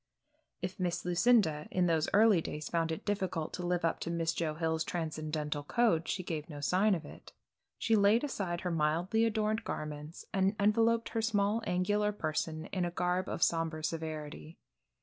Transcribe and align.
If 0.63 0.79
Miss 0.79 1.05
Lucinda, 1.05 1.67
in 1.69 1.85
those 1.85 2.09
early 2.11 2.41
days 2.41 2.69
found 2.69 2.91
it 2.91 3.05
difficult 3.05 3.53
to 3.53 3.63
live 3.67 3.85
up 3.85 3.99
to 3.99 4.09
Miss 4.09 4.33
Joe 4.33 4.55
Hill's 4.55 4.83
transcendental 4.83 5.61
code 5.61 6.07
she 6.07 6.23
gave 6.23 6.49
no 6.49 6.59
sign 6.59 6.95
of 6.95 7.05
it. 7.05 7.33
She 7.77 7.95
laid 7.95 8.23
aside 8.23 8.61
her 8.61 8.71
mildly 8.71 9.25
adorned 9.25 9.63
garments 9.63 10.25
and 10.33 10.55
enveloped 10.59 11.09
her 11.09 11.21
small 11.21 11.61
angular 11.67 12.11
person 12.11 12.65
in 12.73 12.83
a 12.83 12.89
garb 12.89 13.29
of 13.29 13.43
sombre 13.43 13.83
severity. 13.83 14.57